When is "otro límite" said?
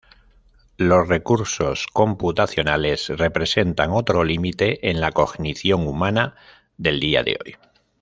3.91-4.89